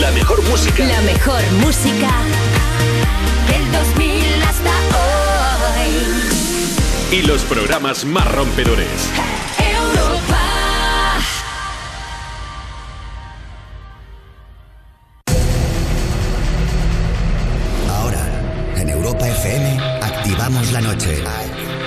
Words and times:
La 0.00 0.10
mejor 0.10 0.42
música. 0.42 0.84
La 0.84 1.00
mejor 1.00 1.40
música 1.52 2.10
del 3.48 3.72
2000 3.72 4.42
hasta 4.42 4.70
hoy. 5.80 5.90
Y 7.18 7.22
los 7.22 7.42
programas 7.44 8.04
más 8.04 8.30
rompedores. 8.30 9.10
Europa. 9.58 10.42
Ahora, 17.88 18.28
en 18.76 18.90
Europa 18.90 19.26
FM, 19.26 19.80
activamos 20.02 20.72
la 20.72 20.80
noche. 20.82 21.24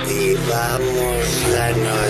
Activamos 0.02 1.26
la 1.52 1.70
noche. 1.70 2.09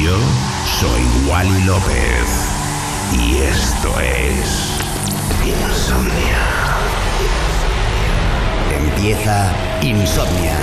Yo 0.00 0.16
soy 0.78 1.28
Wally 1.28 1.64
López 1.64 2.48
y 3.12 3.38
esto 3.38 3.88
es 3.98 4.78
Insomnia. 5.44 6.38
Empieza 8.72 9.52
Insomnia. 9.82 10.56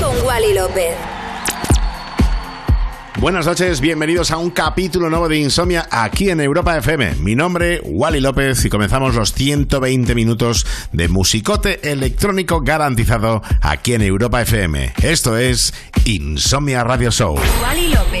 Con 0.00 0.26
Wally 0.26 0.54
López. 0.54 0.96
Buenas 3.18 3.44
noches, 3.44 3.80
bienvenidos 3.80 4.30
a 4.30 4.38
un 4.38 4.50
capítulo 4.50 5.10
nuevo 5.10 5.28
de 5.28 5.38
Insomnia 5.38 5.86
aquí 5.90 6.30
en 6.30 6.40
Europa 6.40 6.78
FM. 6.78 7.16
Mi 7.16 7.34
nombre, 7.34 7.80
Wally 7.84 8.20
López, 8.20 8.64
y 8.64 8.70
comenzamos 8.70 9.14
los 9.14 9.34
120 9.34 10.14
minutos 10.14 10.66
de 10.92 11.08
musicote 11.08 11.90
electrónico 11.90 12.60
garantizado 12.62 13.42
aquí 13.60 13.94
en 13.94 14.02
Europa 14.02 14.40
FM. 14.40 14.94
Esto 15.02 15.36
es 15.36 15.74
Insomnia 16.04 16.84
Radio 16.84 17.10
Show. 17.10 17.36
Wally 17.62 17.88
López. 17.88 18.20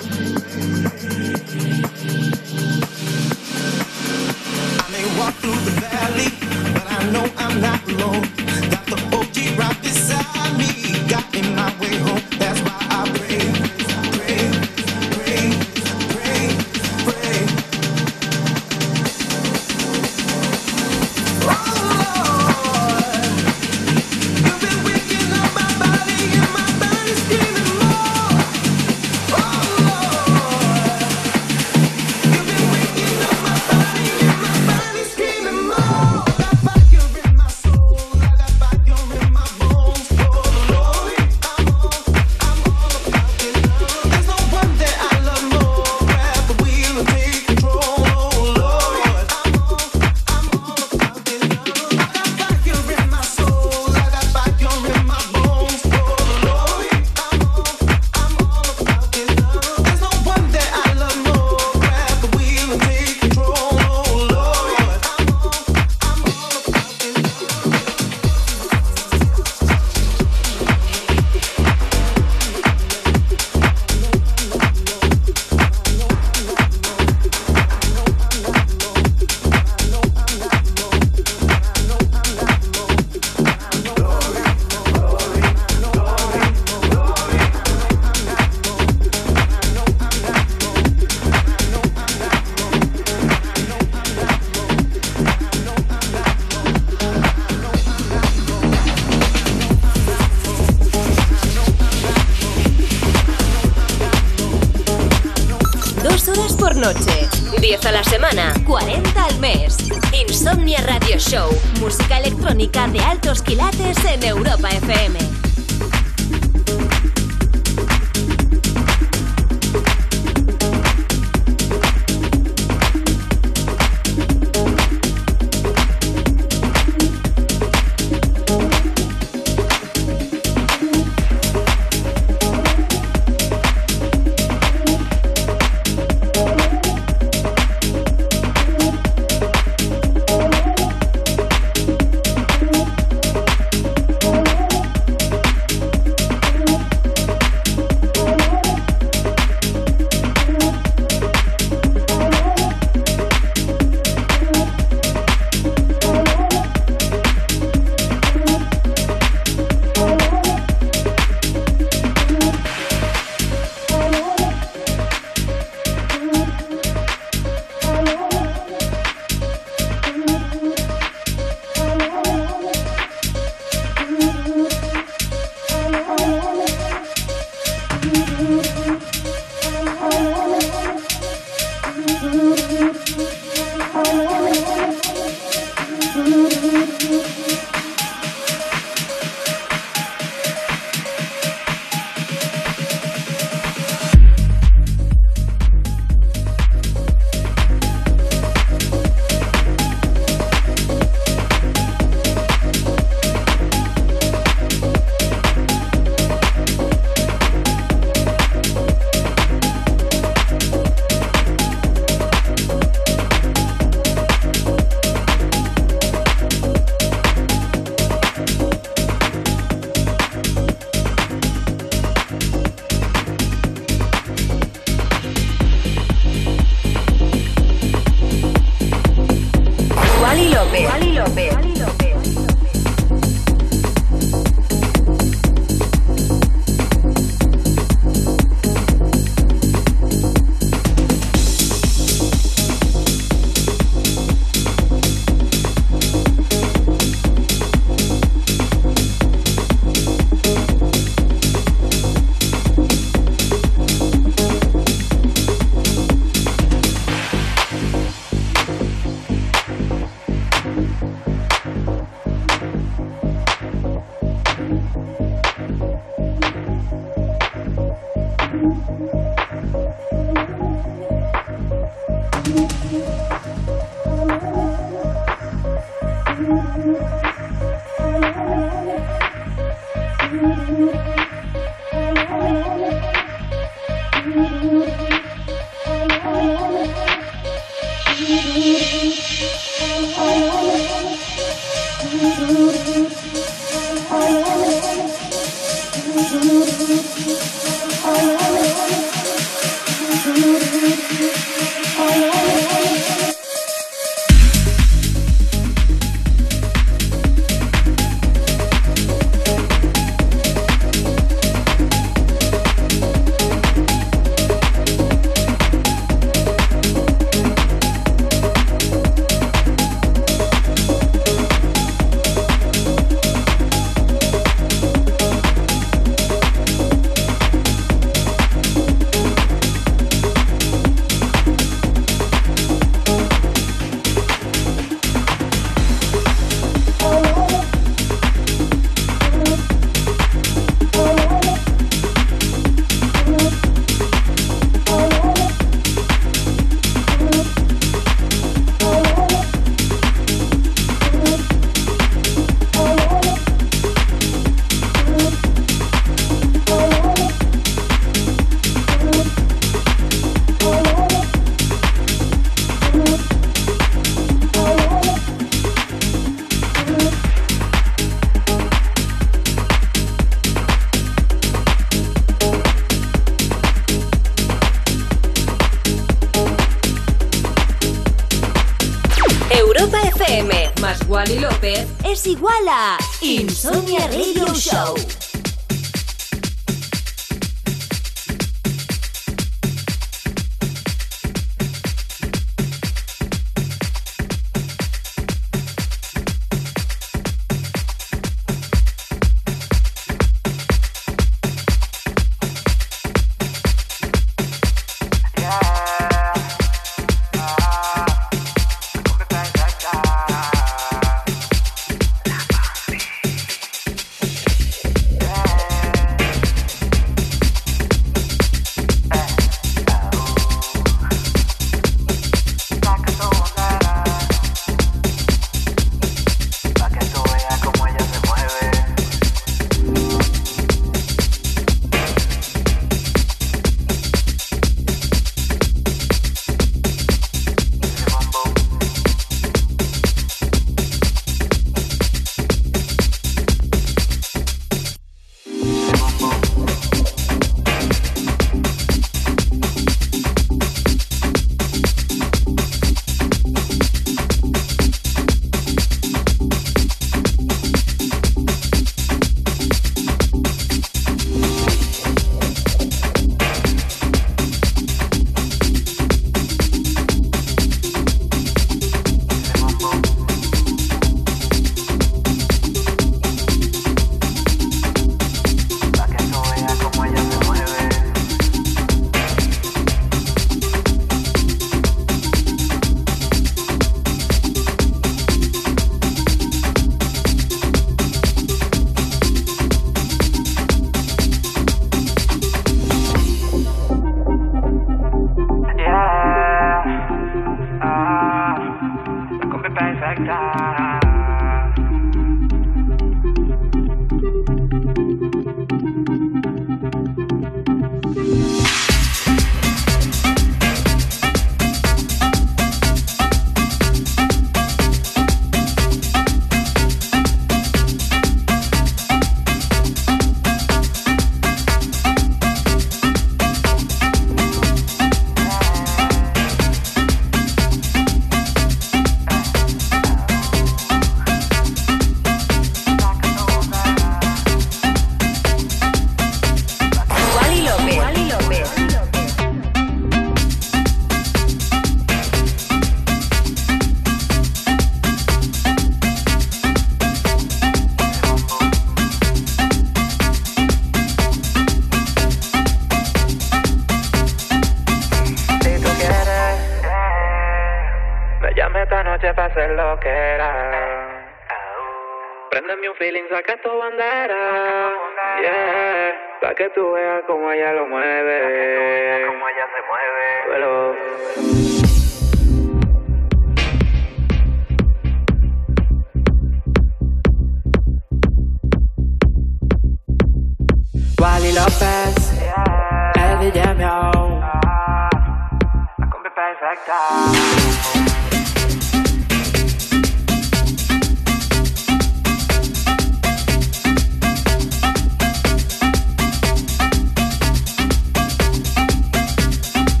que 566.61 566.69
tú 566.69 566.91
veas 566.91 567.23
como 567.23 567.51
ella 567.51 567.73
lo 567.73 567.87
mueve. 567.87 568.00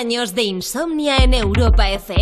Años 0.00 0.34
de 0.34 0.44
insomnia 0.44 1.18
en 1.18 1.34
Europa 1.34 1.90
FM 1.90 2.19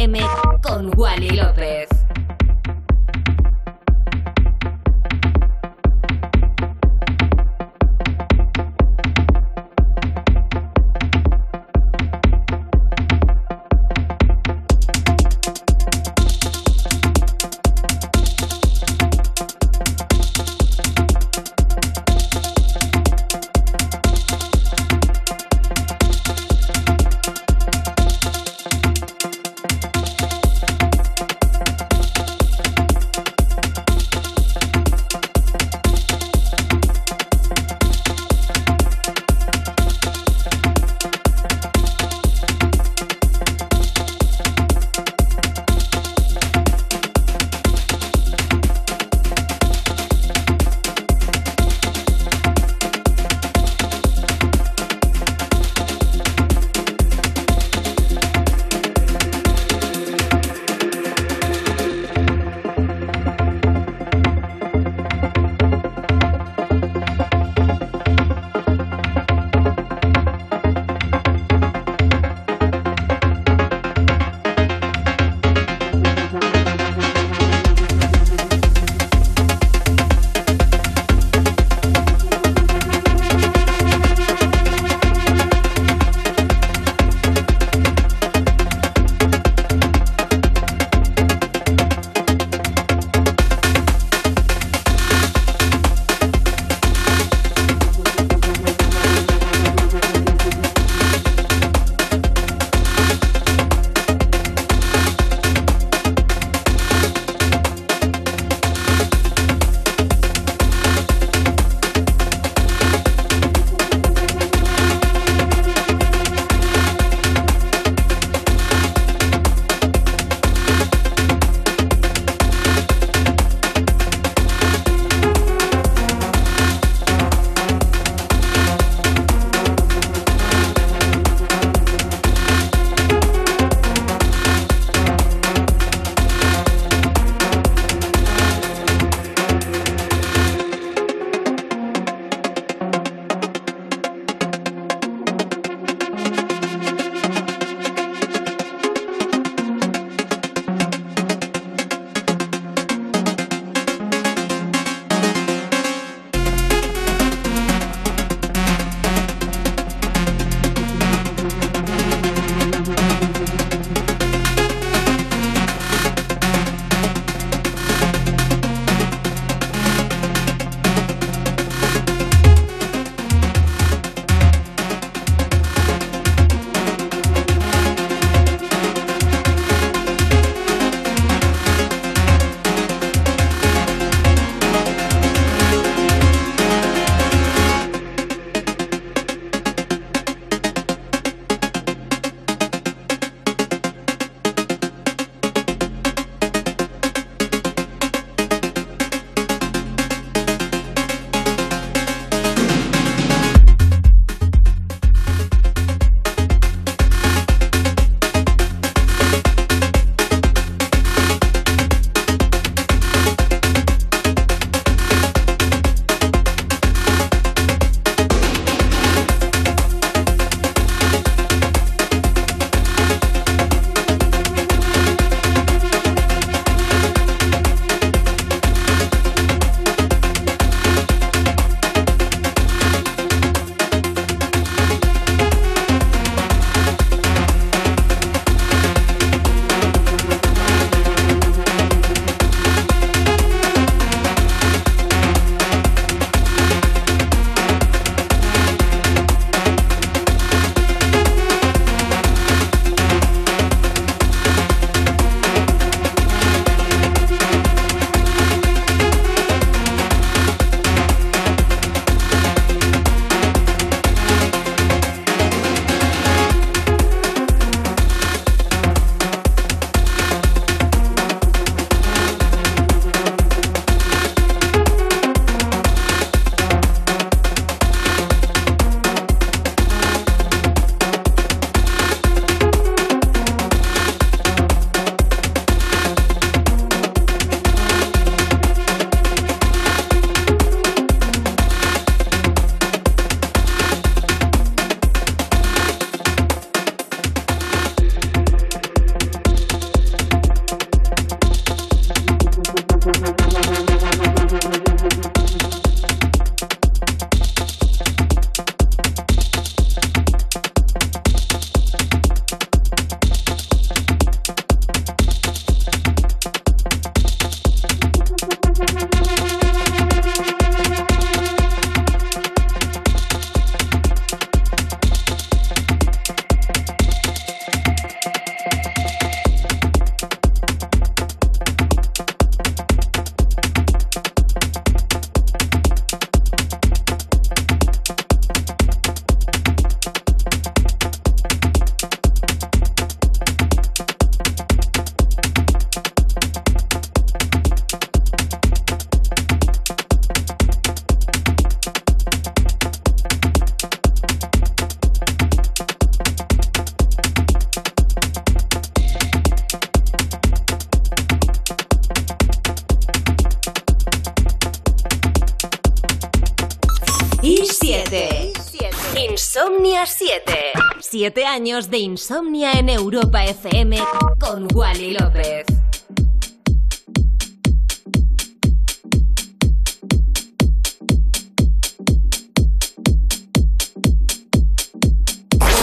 Insomnia 369.89 370.05
7. 370.05 370.55
7 371.01 371.47
años 371.47 371.89
de 371.89 371.97
insomnia 371.97 372.73
en 372.73 372.91
Europa 372.91 373.43
FM 373.47 373.99
con 374.39 374.69
Wally 374.75 375.13
López. 375.15 375.65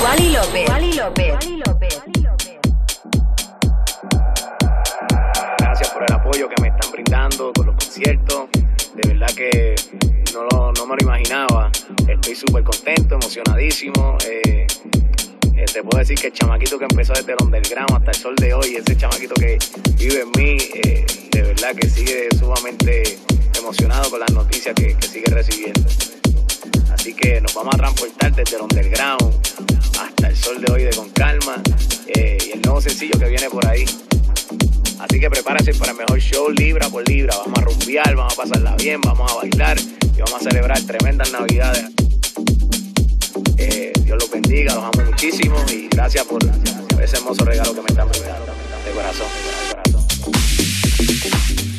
Wally 0.04 0.34
López. 0.34 0.70
Wally 0.70 0.94
López. 0.94 2.02
Gracias 5.58 5.90
por 5.90 6.04
el 6.04 6.14
apoyo 6.14 6.48
que 6.48 6.62
me 6.62 6.68
están 6.68 6.92
brindando 6.92 7.52
con 7.54 7.66
los 7.66 7.76
conciertos. 7.76 8.50
De 8.94 9.10
verdad 9.10 9.34
que 9.36 10.05
no, 10.36 10.44
lo- 10.52 10.72
no 10.74 10.86
me 10.86 10.96
lo 10.98 11.02
imaginaba. 11.04 11.72
Estoy 12.08 12.36
súper 12.36 12.64
contento, 12.64 13.16
emocionadísimo. 13.16 14.18
Eh, 14.30 14.68
eh, 15.56 15.66
te 15.72 15.82
puedo 15.82 16.00
decir 16.00 16.18
que 16.20 16.28
el 16.28 16.34
chamaquito 16.34 16.78
que 16.78 16.86
empezó 16.86 17.14
desde 17.14 17.32
el 17.32 17.38
underground 17.42 17.92
hasta 17.94 18.12
el 18.12 18.18
sol 18.18 18.36
de 18.36 18.54
hoy, 18.54 18.76
ese 18.76 18.98
chamaquito 18.98 19.34
que 19.36 19.58
vive 19.98 20.22
en 20.22 20.32
mí, 20.38 20.58
eh, 20.84 21.06
de 21.32 21.42
verdad 21.42 21.74
que 21.76 21.90
sigue 21.90 22.28
sumamente 22.38 23.18
emocionado 23.58 24.10
con 24.10 24.20
las 24.20 24.32
noticias 24.34 24.76
que, 24.76 24.96
sigue 25.08 25.32
recibiendo. 25.32 25.82
Así 26.94 27.14
que 27.14 27.40
nos 27.40 27.54
vamos 27.54 27.74
a 27.76 27.78
transportar 27.78 28.36
desde 28.36 28.58
el 28.58 28.64
underground 28.64 29.34
hasta 30.00 30.28
el 30.28 30.36
sol 30.36 30.62
de 30.62 30.74
hoy 30.74 30.84
de 30.84 30.90
Con 30.92 31.10
Calma 31.12 31.62
y 32.14 32.52
el 32.52 32.62
nuevo 32.62 32.82
sencillo 32.82 33.18
que 33.18 33.30
viene 33.30 33.50
por 33.50 33.66
ahí. 33.68 33.86
Así 35.08 35.20
que 35.20 35.30
prepárate 35.30 35.72
para 35.76 35.92
el 35.92 35.98
mejor 35.98 36.20
show 36.20 36.50
libra 36.50 36.90
por 36.90 37.08
libra. 37.08 37.36
Vamos 37.38 37.60
a 37.60 37.62
rumbear, 37.62 38.16
vamos 38.16 38.34
a 38.34 38.42
pasarla 38.42 38.76
bien, 38.76 39.00
vamos 39.02 39.32
a 39.32 39.36
bailar 39.36 39.78
y 39.80 40.20
vamos 40.20 40.34
a 40.34 40.40
celebrar 40.40 40.82
tremendas 40.82 41.32
navidades. 41.32 41.86
Eh, 43.58 43.94
Dios 44.04 44.18
los 44.20 44.32
bendiga, 44.32 44.74
los 44.74 44.84
amo 44.84 45.12
muchísimo 45.12 45.64
y 45.72 45.88
gracias 45.90 46.26
por 46.26 46.44
ese 47.00 47.18
hermoso 47.18 47.46
regalo 47.46 47.76
que 47.76 47.82
me 47.82 47.88
están 47.88 48.10
brindando. 48.10 48.52
De 48.84 48.92
corazón, 48.94 49.28
de 49.86 49.94
corazón. 49.94 51.75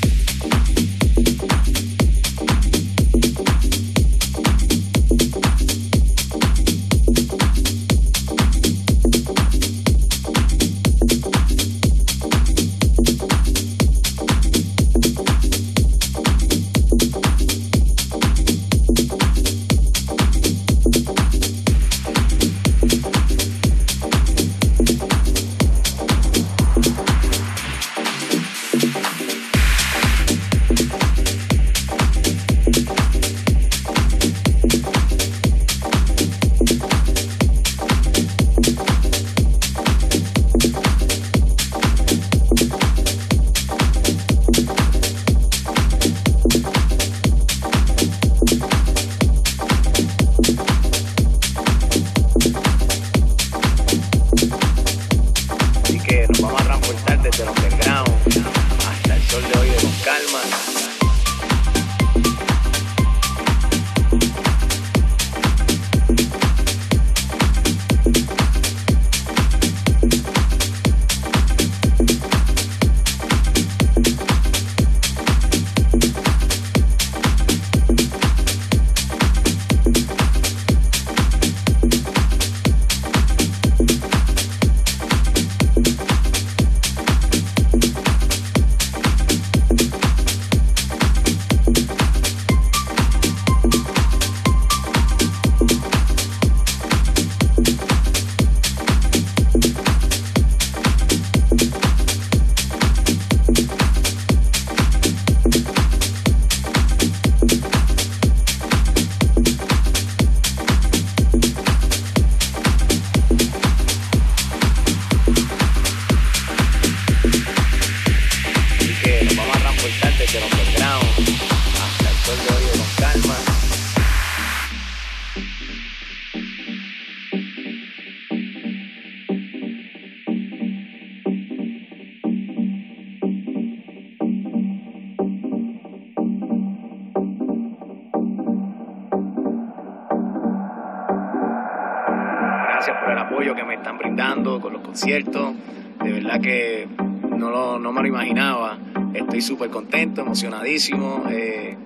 No, 147.37 147.51
lo- 147.51 147.78
no 147.78 147.93
me 147.93 148.03
lo 148.03 148.09
imaginaba. 148.09 148.78
Estoy 149.14 149.41
súper 149.41 149.70
contento, 149.70 150.20
emocionadísimo. 150.22 151.24
Eh, 151.30 151.76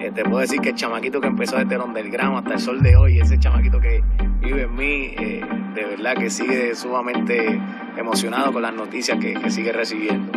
eh, 0.00 0.12
te 0.14 0.22
puedo 0.24 0.38
decir 0.38 0.60
que 0.60 0.70
el 0.70 0.74
chamaquito 0.74 1.20
que 1.20 1.28
empezó 1.28 1.56
desde 1.56 1.74
el 1.76 1.80
underground 1.80 2.38
hasta 2.38 2.54
el 2.54 2.60
sol 2.60 2.82
de 2.82 2.96
hoy, 2.96 3.20
ese 3.20 3.38
chamaquito 3.38 3.80
que 3.80 4.02
vive 4.40 4.62
en 4.62 4.74
mí, 4.74 5.14
eh, 5.18 5.40
de 5.74 5.84
verdad 5.84 6.14
que 6.16 6.28
sigue 6.30 6.74
sumamente 6.74 7.60
emocionado 7.96 8.52
con 8.52 8.62
las 8.62 8.74
noticias 8.74 9.18
que, 9.18 9.34
que 9.34 9.50
sigue 9.50 9.72
recibiendo. 9.72 10.32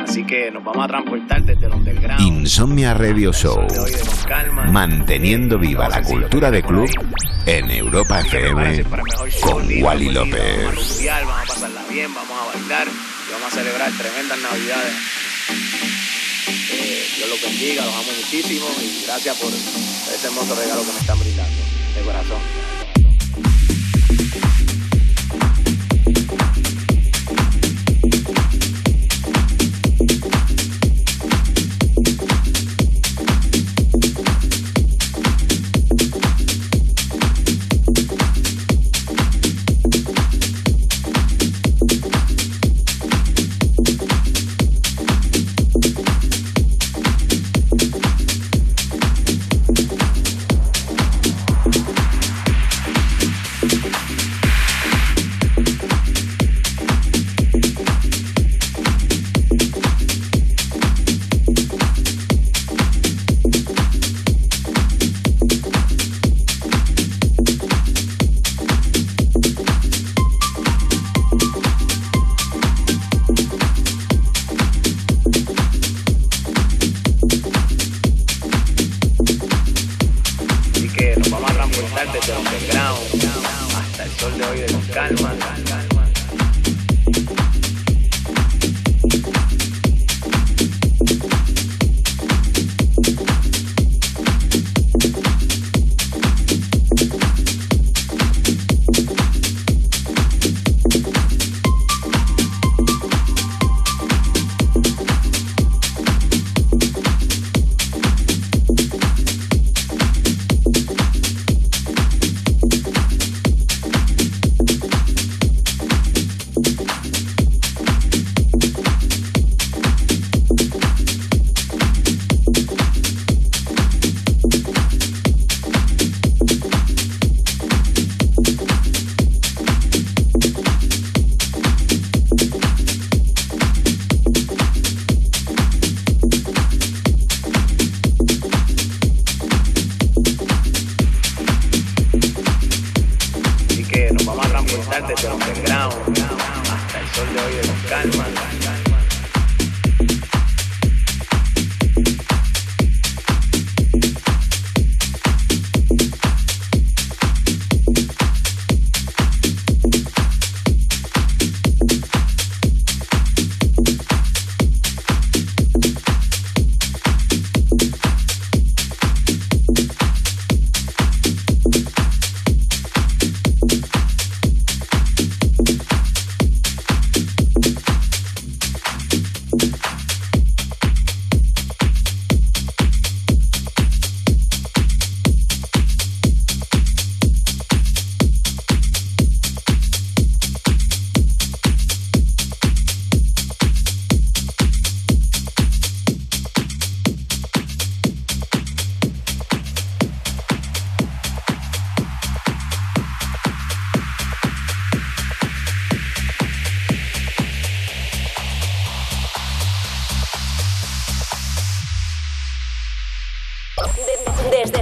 Así 0.00 0.24
que 0.24 0.50
nos 0.50 0.64
vamos 0.64 0.84
a 0.84 0.88
transportar 0.88 1.42
desde 1.42 1.66
el 1.66 1.72
underground. 1.72 2.20
Insomnia 2.22 2.94
Radio 2.94 3.32
Show. 3.32 3.66
Calma. 4.26 4.64
Manteniendo 4.64 5.58
viva 5.58 5.88
la 5.88 6.02
cultura 6.02 6.50
de 6.50 6.62
club 6.62 6.88
en 7.46 7.70
Europa 7.70 8.20
FM 8.20 8.84
con 9.42 9.66
Wally. 9.82 10.10
López. 10.10 11.04
Vamos 11.06 11.32
a 11.42 11.46
pasarla 11.46 11.82
bien, 11.90 12.08
vamos 12.14 12.30
a 12.30 12.58
bailar 12.58 12.86
celebrar 13.50 13.90
tremendas 13.98 14.38
navidades. 14.38 14.94
Eh, 16.70 17.08
Dios 17.16 17.28
los 17.28 17.42
bendiga, 17.42 17.84
los 17.84 17.94
amo 17.94 18.12
muchísimo 18.16 18.66
y 18.80 19.02
gracias 19.04 19.36
por 19.38 19.52
ese 19.52 20.26
hermoso 20.26 20.54
regalo 20.54 20.82
que 20.84 20.92
me 20.92 21.00
están 21.00 21.18
brindando. 21.18 21.62
De 21.94 22.02
corazón. 22.02 22.79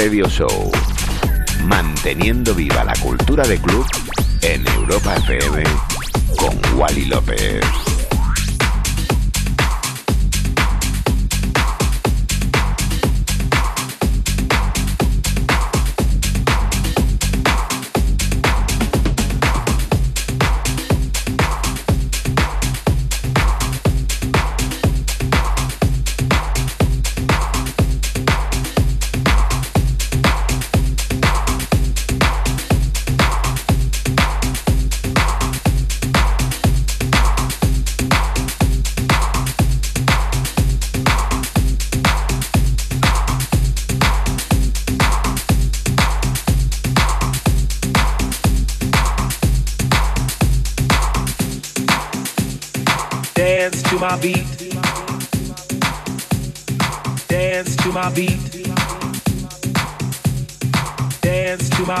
Radio 0.00 0.26
Show. 0.28 0.79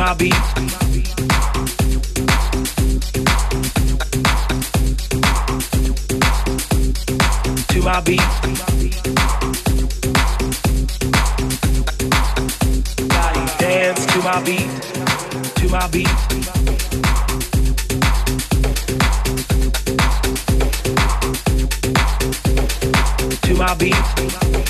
my 0.00 0.14
beat. 0.14 0.32
To 7.68 7.82
my 7.82 8.00
beat. 8.00 8.20
Dance 13.58 14.06
to 14.06 14.22
my 14.22 14.42
beat. 14.42 14.70
To 15.56 15.68
my 15.68 15.86
beat. 15.88 16.08
To 23.42 23.54
my 23.54 23.74
beat. 23.74 24.69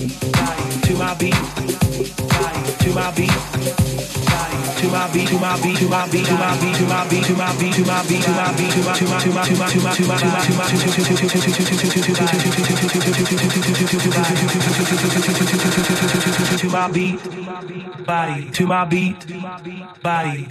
To 1.01 1.07
my 1.07 1.15
beat. 1.15 1.33
To 1.33 2.93
my 2.93 3.09
beat. 3.17 3.33
To 4.77 4.87
my 4.87 5.09
beat, 5.11 5.27
to 5.29 5.39
my 5.39 5.57
beat, 5.57 5.77
to 5.77 5.89
my 5.89 6.05
beat, 6.11 6.25
to 6.27 6.35
my 6.37 6.53
beat, 6.59 6.75
to 6.75 6.85
my 6.85 7.07
beat, 7.09 7.23
to 7.25 7.33
my 7.33 7.57
beat, 7.57 7.73
to 7.73 7.81
my 7.81 8.05
beat, 8.05 8.21
to 8.21 8.29
my 8.29 8.53
beat, 8.53 8.69
to 8.69 8.83
my 8.83 8.93
to 8.93 9.31
my 9.31 9.41
beat, 9.41 9.71
to 9.71 9.81
my 9.81 9.81
beat, 9.81 9.81
to 9.81 9.81
my 9.81 9.91
beat, 9.91 10.21
to 10.21 10.51
my 10.51 10.61
beat, 10.61 10.85
to 16.51 16.69
my 16.69 16.69
beat, 16.69 16.69
to 16.69 16.69
my 16.69 16.69
to 16.69 16.69
my 16.69 16.87
beat, 16.91 18.05
body, 18.05 18.51
to 18.51 18.67
my 18.67 18.85
beat, 18.85 19.17
body. 20.03 20.47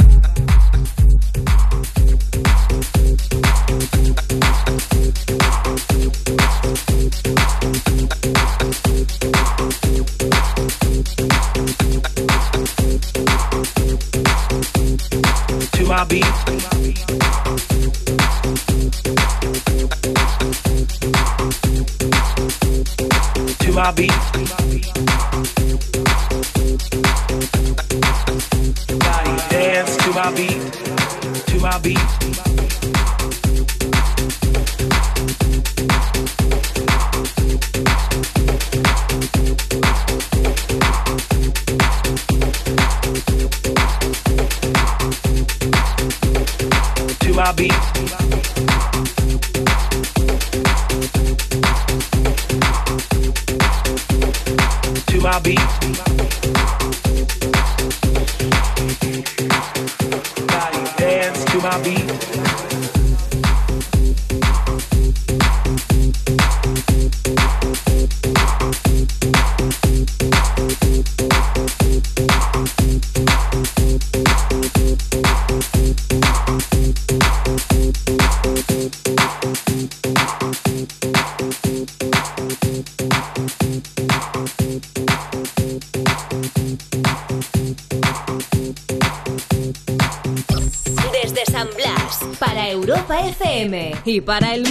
Para 94.23 94.55
el 94.55 94.70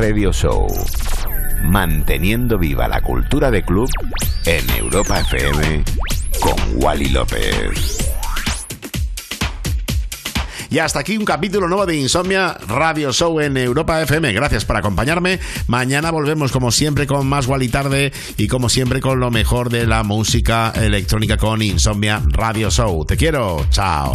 Radio 0.00 0.32
Show. 0.32 0.66
Manteniendo 1.62 2.56
viva 2.56 2.88
la 2.88 3.02
cultura 3.02 3.50
de 3.50 3.62
club 3.62 3.86
en 4.46 4.70
Europa 4.70 5.20
FM 5.20 5.84
con 6.40 6.54
Wally 6.76 7.10
López. 7.10 7.98
Y 10.70 10.78
hasta 10.78 11.00
aquí 11.00 11.18
un 11.18 11.26
capítulo 11.26 11.68
nuevo 11.68 11.84
de 11.84 11.96
Insomnia 11.96 12.56
Radio 12.66 13.12
Show 13.12 13.40
en 13.40 13.58
Europa 13.58 14.00
FM. 14.00 14.32
Gracias 14.32 14.64
por 14.64 14.78
acompañarme. 14.78 15.38
Mañana 15.66 16.10
volvemos 16.10 16.50
como 16.50 16.70
siempre 16.70 17.06
con 17.06 17.26
más 17.26 17.46
Wally 17.46 17.68
Tarde 17.68 18.10
y 18.38 18.48
como 18.48 18.70
siempre 18.70 19.00
con 19.00 19.20
lo 19.20 19.30
mejor 19.30 19.68
de 19.68 19.86
la 19.86 20.02
música 20.02 20.72
electrónica 20.74 21.36
con 21.36 21.60
Insomnia 21.60 22.22
Radio 22.24 22.70
Show. 22.70 23.04
Te 23.04 23.18
quiero. 23.18 23.66
Chao. 23.68 24.14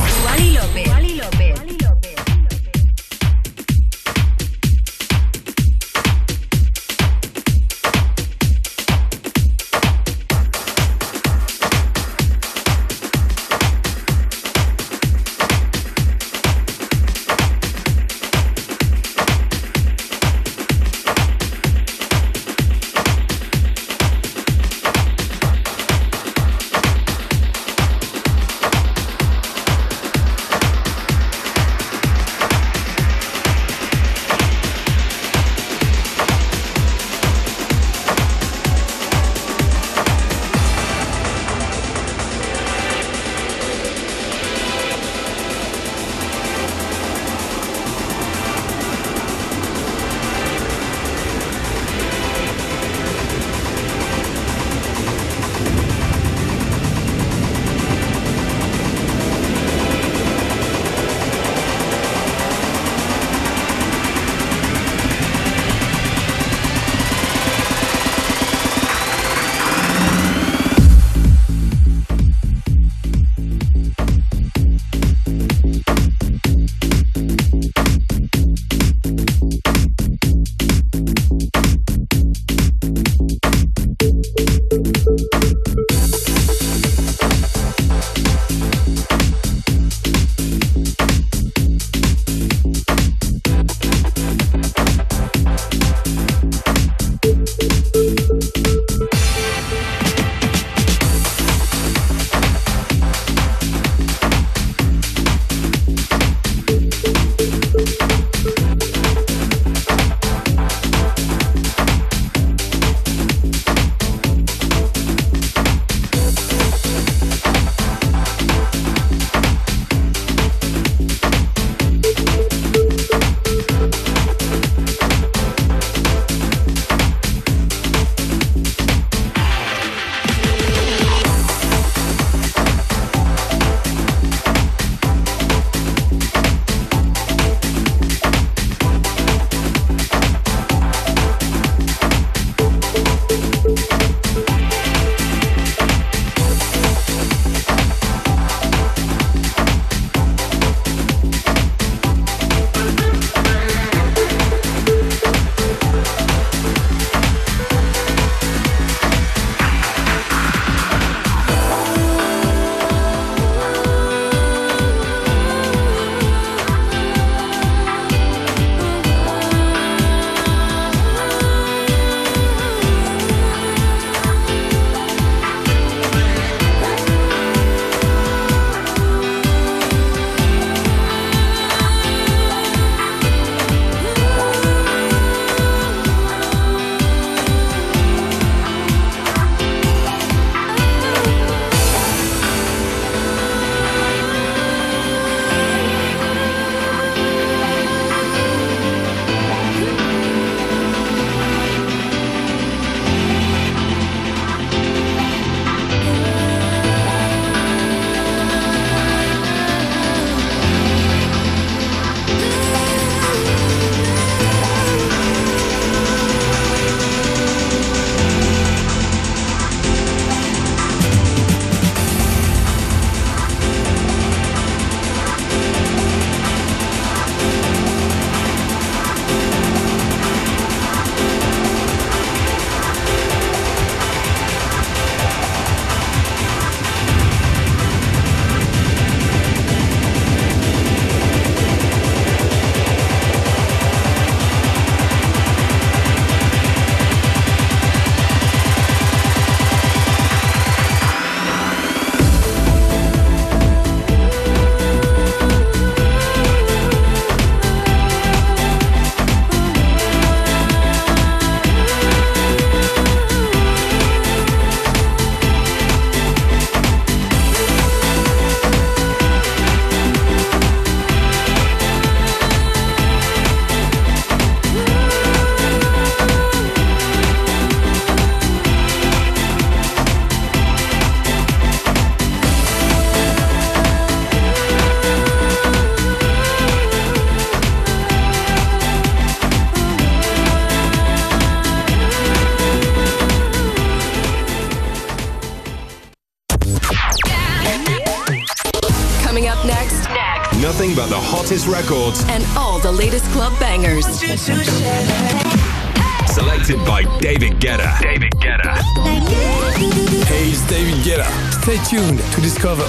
Tuned 311.90 312.18
to 312.34 312.42
discover 312.42 312.82